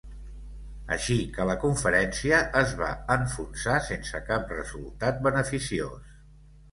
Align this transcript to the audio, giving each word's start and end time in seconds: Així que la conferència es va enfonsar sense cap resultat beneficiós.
Així 0.93 1.17
que 1.33 1.45
la 1.49 1.55
conferència 1.63 2.39
es 2.61 2.73
va 2.79 2.87
enfonsar 3.15 3.75
sense 3.89 4.23
cap 4.31 4.49
resultat 4.55 5.21
beneficiós. 5.29 6.17